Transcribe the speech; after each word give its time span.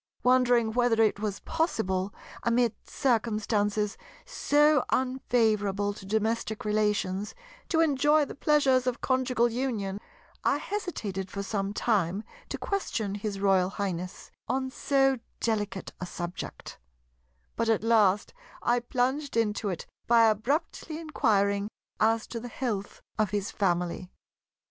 Wondering 0.23 0.71
whether 0.71 0.99
it 0.99 1.19
was 1.19 1.41
possible, 1.41 2.11
amid 2.41 2.73
circumstances 2.89 3.99
so 4.25 4.83
unfavourable 4.89 5.93
to 5.93 6.07
domestic 6.07 6.65
relations, 6.65 7.35
to 7.69 7.81
enjoy 7.81 8.25
the 8.25 8.33
pleasures 8.33 8.87
of 8.87 8.99
conjugal 9.01 9.51
union, 9.51 9.99
I 10.43 10.57
hesitated 10.57 11.29
for 11.29 11.43
some 11.43 11.71
time 11.71 12.23
to 12.49 12.57
question 12.57 13.13
his 13.13 13.39
Royal 13.39 13.69
Highness 13.69 14.31
on 14.47 14.71
so 14.71 15.19
delicate 15.39 15.93
a 16.01 16.07
subject; 16.07 16.79
but 17.55 17.69
at 17.69 17.83
last 17.83 18.33
I 18.63 18.79
plunged 18.79 19.37
into 19.37 19.69
it 19.69 19.85
by 20.07 20.27
abruptly 20.29 20.97
inquiring 20.97 21.69
as 21.99 22.25
to 22.29 22.39
the 22.39 22.47
health 22.47 23.03
of 23.19 23.29
his 23.29 23.51
family. 23.51 24.09